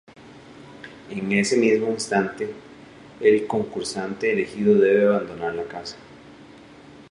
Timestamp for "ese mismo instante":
1.31-2.51